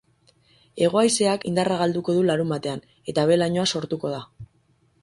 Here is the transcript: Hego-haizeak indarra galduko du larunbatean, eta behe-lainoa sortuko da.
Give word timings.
Hego-haizeak 0.85 1.45
indarra 1.51 1.77
galduko 1.83 2.17
du 2.17 2.25
larunbatean, 2.31 2.83
eta 3.15 3.31
behe-lainoa 3.31 3.69
sortuko 3.77 4.17
da. 4.17 4.25